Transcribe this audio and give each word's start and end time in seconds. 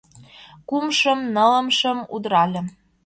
Кумшым, 0.69 1.19
нылымшым 1.35 1.99
удырале. 2.13 2.61